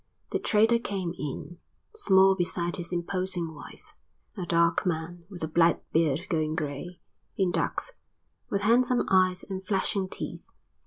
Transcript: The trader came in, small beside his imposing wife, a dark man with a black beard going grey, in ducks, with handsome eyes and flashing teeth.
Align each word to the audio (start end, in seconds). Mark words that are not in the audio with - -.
The 0.31 0.39
trader 0.39 0.79
came 0.79 1.13
in, 1.15 1.59
small 1.93 2.33
beside 2.33 2.77
his 2.77 2.91
imposing 2.91 3.53
wife, 3.53 3.93
a 4.35 4.47
dark 4.47 4.83
man 4.83 5.25
with 5.29 5.43
a 5.43 5.47
black 5.47 5.83
beard 5.91 6.21
going 6.27 6.55
grey, 6.55 6.99
in 7.37 7.51
ducks, 7.51 7.91
with 8.49 8.63
handsome 8.63 9.03
eyes 9.11 9.43
and 9.43 9.63
flashing 9.63 10.09
teeth. 10.09 10.51